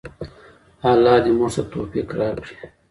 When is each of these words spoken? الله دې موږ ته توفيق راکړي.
الله 0.91 1.15
دې 1.23 1.31
موږ 1.37 1.51
ته 1.55 1.61
توفيق 1.73 2.09
راکړي. 2.19 2.55